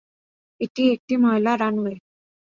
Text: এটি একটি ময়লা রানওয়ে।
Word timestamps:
এটি 0.61 0.83
একটি 0.95 1.13
ময়লা 1.17 1.53
রানওয়ে। 1.55 1.95